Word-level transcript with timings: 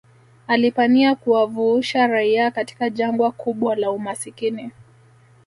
alipania 0.47 1.15
kuwavuusha 1.15 2.07
raia 2.07 2.51
katika 2.51 2.89
jangwa 2.89 3.31
kubwa 3.31 3.75
la 3.75 3.91
umasikini 3.91 4.71